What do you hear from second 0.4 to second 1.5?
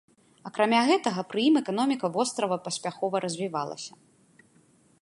Акрамя гэтага, пры